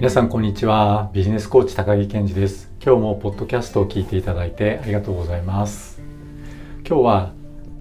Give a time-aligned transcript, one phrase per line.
[0.00, 1.10] 皆さんこんにちは。
[1.12, 2.72] ビジネスコーチ高木健二です。
[2.82, 6.00] 今日もポッドキャストを聞いていただいてありがとうございます。
[6.88, 7.32] 今日は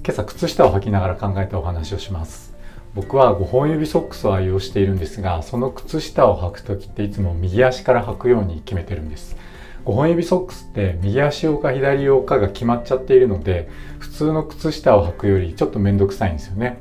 [0.03, 2.53] 今朝靴下を履きながら考えたお話をします。
[2.93, 9.37] 僕は5本指ソックスを愛用しているんですがその靴下を履く時っていつも右足から履くように決めてるんです。
[9.85, 16.79] 5本指ソックスって右足用か左用かが決まっちゃっているので普通の靴下を履くよりちょっと面倒くさいんですよね。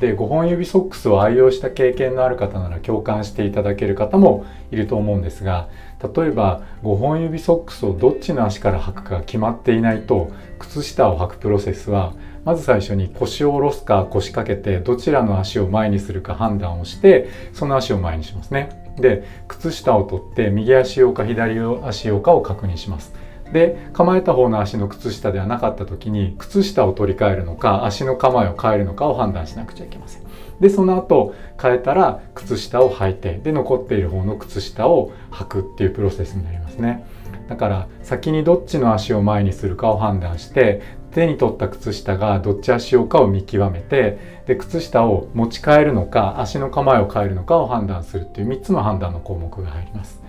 [0.00, 5.68] で5本指ソックスを愛用した経験のある方なら共感していただける方もいると思うんですが
[6.02, 18.94] 例えば5本指ソックスをどっちの足から履くか決まっていないと靴下を履くプロセスはまず最初に腰を下ろすか腰掛けてどちらの足を前にするか判断をしてその足を前にしますね。
[18.96, 23.12] で靴下を取って右足用か左足用かを確認します。
[23.52, 30.22] で構えた方の足の靴下ではなかった時に靴下を取り替えるのか足の構えを変えるのかを判断しなくちゃいけません。
[30.60, 37.06] でその後変えたら靴下を履いてで残っている方の靴下を履くっていうプロセスになりますね。
[37.48, 50.22] だから先にどっちの足を前にするかを判断して手に取った靴下がどっち足用かを見極めてで靴下を持ち替えるのか足の構えを変えるのかを判断するっていう3つの判断の項目が入ります。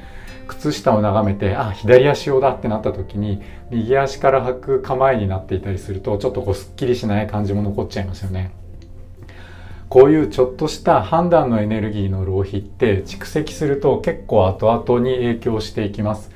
[0.51, 8.51] 靴下を眺めてあ左足用だってなった時に右足から履く構えになっていたりするとちょっとこうすっきりしない感じも残っちゃいますよね。
[9.87, 16.31] こういうちょっとした判断のエネルギーの浪費って蓄積すると結構後々に影響していきます。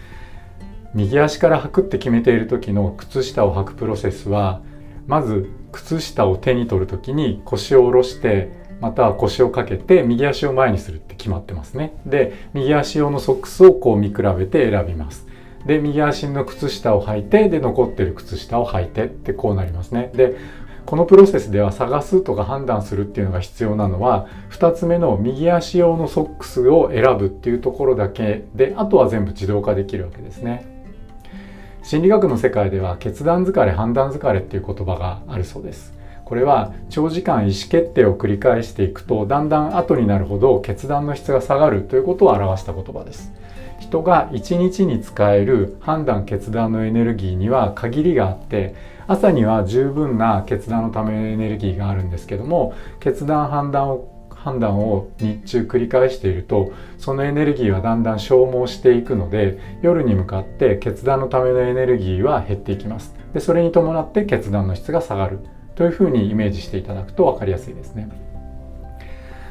[0.93, 4.61] 右足から履くって決めている時の靴下を履くプロセスは
[5.07, 8.49] まず靴下を手に取る時に腰を下ろして
[8.79, 11.97] または腰をかけて右足を前にする決まってますね。
[12.05, 15.25] で右足用のソックスをこう見比べて選びます。
[15.65, 20.11] で右足の靴下を履いてで残ってる靴下を履いてってこうなりますね。
[20.13, 20.37] で
[20.85, 28.43] このプロセスでは探すとか判断するっていうのが必要なのは2つ目の右足用のソックスを選ぶっていうところだけ。
[28.53, 30.63] であとは全部自動化できるわけですね。
[31.81, 35.95] 心理学の世界では決断疲れ判断疲れっていう言葉があるそうです。
[36.25, 43.31] これは長時間意思決定を繰り返していくとだんだん後になるほど決断の質が下がるということを表した言葉です。
[43.79, 48.73] 人が1日に使える判断決断のエネルギーには限りがあって
[49.07, 63.15] 朝には十分な決断のためのエネルギーがあるんですけども決断判断を判断を日中繰り返しているとそのエネルギーはだんだん消耗していくので夜に向かって決断のためのエネルギーは減っていきます。
[63.33, 65.39] でそれに伴って決断の質が下がる。
[65.75, 68.09] というふうにイメージしていただくと分かりやすいですね。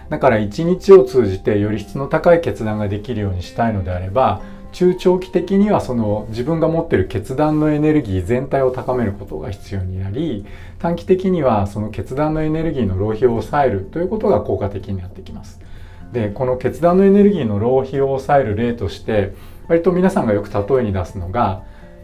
[0.08, 4.42] だから一日を通じてより質の高い決断ができるようにしたいのであれば
[4.72, 10.44] 中長期的にはその自分が持っている決断のエネルギー全体を高めることが必要になり
[10.78, 15.60] 短期的にはその決断のエネルギーの浪費を抑えるということが効果的になってきます。
[16.12, 19.34] でこの決断のエネルギーの浪費を抑える例として
[19.68, 21.62] 割と皆さんがよく例えに出すのが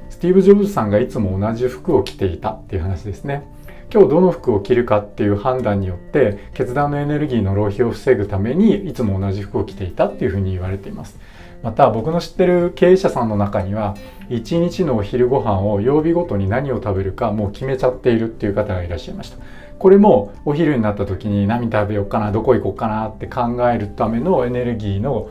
[0.09, 3.45] スティーブ・ジョブズさんがいつも同じ服を着ていたっていう話ですね。
[3.93, 11.19] 今日どの服を着るかっていう判断によって決断のエネルギーの浪費を防ぐためにいつも同じ服を着ていたっていうふうに言われています
[11.65, 13.97] また僕の知ってる経営者さんの中には
[14.29, 19.39] 1日のお昼ご飯を曜日ごとに何を食べるかもう決めちゃっているっていう方がいらっしゃいました
[19.79, 25.31] これもお昼になった時に何食べようかなどこ行こうかなって考えるためのエネルギーの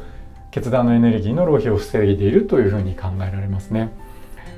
[0.52, 3.92] 決断のエネルギーの浪費を防いでいるというふうに考えられますね。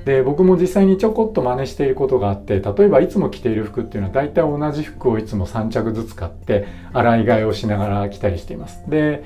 [0.06, 8.84] で僕も実際にちょこっと真似していることがあって例えばいつも着ている服っていうのは大体同じ服をいつも3着ずつ買って洗い替えをしながら着たりしています。
[8.89, 9.23] で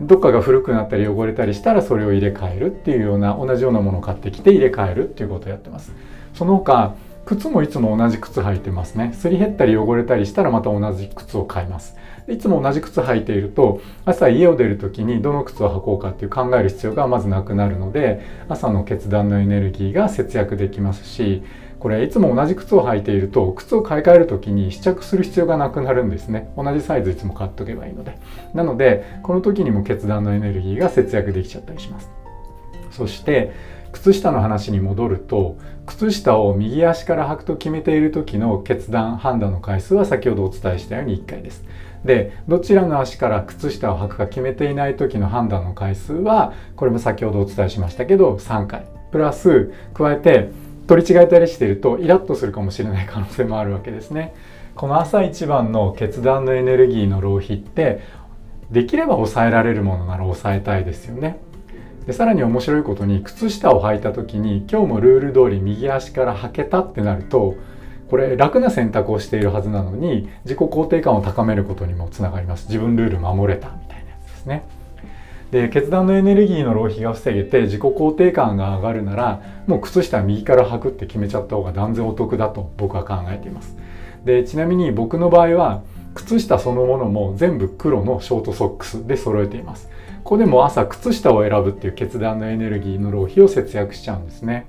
[0.00, 5.92] どっかが古くなったり汚れたりしたらそれを入れ替えるっていうような同じようなものを買ってきて入れ替えるっていうことをやってます。
[6.34, 6.94] その他
[7.28, 9.12] 靴もいつも同じ靴履いてますね。
[9.12, 11.94] すり減ったり汚れたりしたらまた同じ靴を買います。
[12.26, 21.42] いつも同じ靴履いていると朝家を出る時にどの靴を履こうかっていう考える必要がまずなくなるので朝の決断のエネルギーが節約できますし
[21.78, 26.50] これいつも同じ靴を履いていると靴を買い替える時に試着する必要がなくなるんですね。
[26.56, 28.18] 同じサイズいつも買っとけばいいので。
[28.54, 32.10] なのでこの時にも決断のエネルギーが節約できちゃったりします。
[32.98, 33.52] そして
[33.92, 35.56] 靴下の話に戻ると
[35.86, 41.64] 靴下を右足から履くと決めている時の決断判断の回数は先ほどお伝えしたように1回です。
[42.04, 48.84] でどちらの足から靴下を履くか決めていない時の判断の回数はこれも先ほどお伝えしましたけど3回。
[49.12, 50.50] プラス加えて
[50.88, 54.34] 取り違えたりしているとイラッとするかもしれない可能性もあるわけですね。
[54.74, 58.00] この朝一番の決断のエネルギーの浪費って
[58.70, 61.38] できれば抑えられるものなら抑えたいですよね。
[62.08, 67.56] でさらに面白いことに靴下を履いた時に今日もルール通り右足から履けたってなると
[68.08, 72.68] これ楽な選択をしているはずなのに自己肯定感を高めることにもつながります。
[72.68, 74.62] 自分ルール守れたみたいなやつですね。
[75.50, 83.76] で決断のエネルギーの浪費が防げて自己肯定感が上がるならもう靴下右から履くって決めちゃった方が断然お得だと僕は考えています。
[84.24, 85.82] でちなみに僕の場合は
[86.14, 89.90] 靴下そのものも全部黒のショートソックスで揃えています。
[90.28, 94.66] ここでも朝靴下を選ぶっていう決断のエネルギーの浪費を節約しちゃうんですね。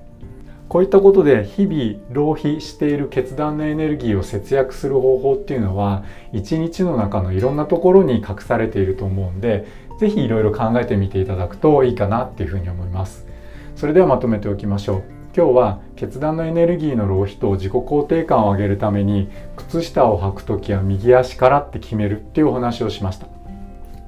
[0.70, 9.68] こういったことで日々浪費している決断のエネルギーを節約する方法っていうのは一日の中のいろんなところに隠されていると思うんで
[10.00, 13.28] 是非いろいろ考えてみていただくといいかなっていうふうに思います。
[13.76, 15.04] それではまとめておきましょう。
[15.36, 19.28] 今日は決断のエネルギーの浪費と自己肯定感を上げるために
[19.58, 23.39] 靴下を履く時は右足からって決めるっていうお話をしました。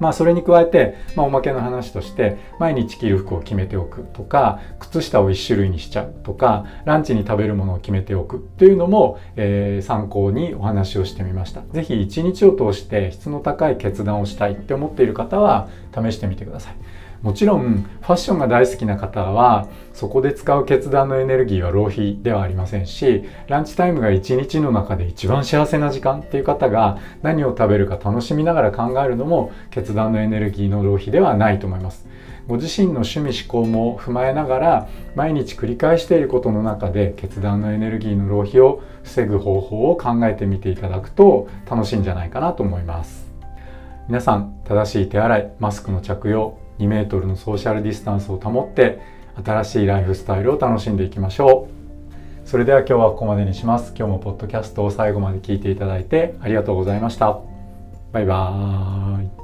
[0.02, 11.62] まあそれに加えて、まあ、おまけの話として毎日着る服を決めておくとか靴下を1種類にしちゃうとかランチに食べるものを決めておくというのも、えー、参考にお話をしてみました。
[11.72, 16.74] 是非一日を通して質の高い決断をしたいって思っている方は試してみてください。
[17.22, 32.06] もちろんファッションが大好きな方はそこで使う決断のエネルギーは浪費ではありませんしランチタイムが一日の中で一番幸せな時間っていう方が何を食べるか楽しみながら考えるのも決断のエネルギーの浪費ではないと思います。
[32.48, 43.30] ご自身の趣味思考も踏まえながら毎日繰り返していることの中で決断のエネルギーの浪費を防ぐ方法を考えてみていただくと楽しいんじゃないかなと思います。
[44.08, 49.00] 皆さん正しい手洗いマスクの着用2メートルのソーシャルディスタンスを保って
[49.44, 52.48] 新しいライフスタイルを楽しんでいきましょう。
[52.48, 53.94] それでは今日はここまでにします。
[53.96, 57.38] 今日もポッドキャストを最後まで聞いていただいてありがとうございました。
[58.12, 59.41] バイバーイ。